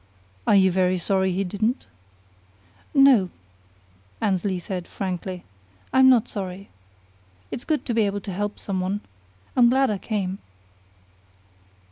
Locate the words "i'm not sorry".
5.93-6.69